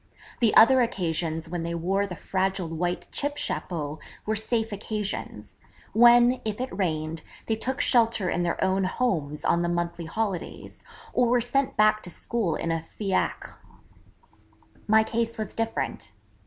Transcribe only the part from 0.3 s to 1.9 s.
The other occasions when they